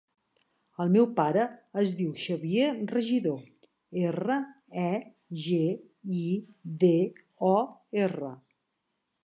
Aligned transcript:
El 0.83 0.93
meu 0.93 1.03
pare 1.17 1.43
es 1.81 1.91
diu 1.99 2.13
Xavier 2.21 2.69
Regidor: 2.93 3.43
erra, 4.05 4.39
e, 4.87 4.89
ge, 5.45 5.63
i, 6.21 6.25
de, 6.85 6.93
o, 7.51 7.57
erra. 8.07 8.35